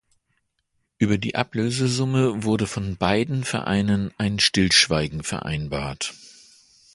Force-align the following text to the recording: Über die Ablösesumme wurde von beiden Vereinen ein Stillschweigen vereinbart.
Über 0.97 1.19
die 1.19 1.35
Ablösesumme 1.35 2.41
wurde 2.43 2.65
von 2.65 2.97
beiden 2.97 3.43
Vereinen 3.43 4.11
ein 4.17 4.39
Stillschweigen 4.39 5.21
vereinbart. 5.21 6.15